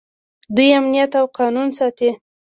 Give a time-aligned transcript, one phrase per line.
[0.55, 2.09] دوی امنیت او قانون ساتي.